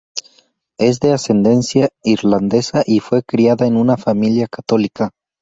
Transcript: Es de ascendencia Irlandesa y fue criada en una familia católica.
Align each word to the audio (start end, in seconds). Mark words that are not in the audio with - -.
Es 0.79 0.99
de 0.99 1.13
ascendencia 1.13 1.89
Irlandesa 2.03 2.81
y 2.87 3.01
fue 3.01 3.21
criada 3.21 3.67
en 3.67 3.77
una 3.77 3.97
familia 3.97 4.47
católica. 4.47 5.11